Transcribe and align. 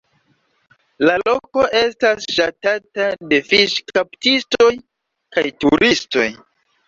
La 1.07 1.17
loko 1.23 1.65
estas 1.79 2.25
ŝatata 2.37 3.05
de 3.33 3.39
fiŝkaptistoj 3.51 4.71
kaj 5.37 5.45
turistoj. 5.65 6.27